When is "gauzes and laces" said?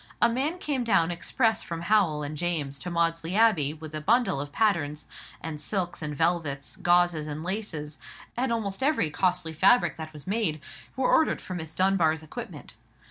6.75-7.99